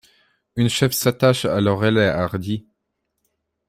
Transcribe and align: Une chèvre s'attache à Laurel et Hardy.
Une 0.55 0.67
chèvre 0.67 0.95
s'attache 0.95 1.45
à 1.45 1.61
Laurel 1.61 1.99
et 1.99 2.05
Hardy. 2.05 2.65